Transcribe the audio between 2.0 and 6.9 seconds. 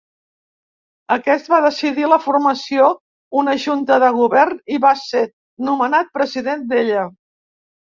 la formació d'una Junta de Govern, i va ser nomenat president